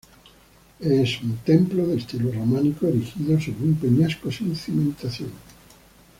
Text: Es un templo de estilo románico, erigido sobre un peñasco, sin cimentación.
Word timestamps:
Es 0.79 1.21
un 1.21 1.35
templo 1.45 1.85
de 1.85 1.97
estilo 1.97 2.31
románico, 2.31 2.87
erigido 2.87 3.39
sobre 3.39 3.65
un 3.65 3.75
peñasco, 3.75 4.31
sin 4.31 4.55
cimentación. 4.55 5.29